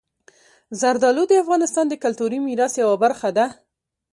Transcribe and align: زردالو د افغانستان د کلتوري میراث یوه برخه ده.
زردالو 0.79 1.23
د 1.27 1.33
افغانستان 1.43 1.85
د 1.89 1.93
کلتوري 2.03 2.39
میراث 2.47 2.73
یوه 2.83 2.95
برخه 3.03 3.29
ده. 3.37 3.45